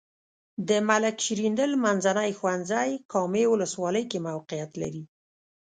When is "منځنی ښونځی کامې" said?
1.83-3.43